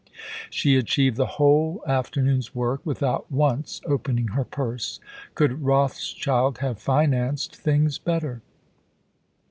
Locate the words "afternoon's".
1.85-2.55